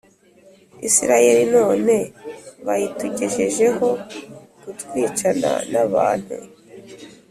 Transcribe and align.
Isirayeli 0.87 1.43
none 1.55 1.95
bayitugejejeho 2.65 3.87
kutwicana 4.61 5.51
n 5.71 5.73
abantu 5.85 6.35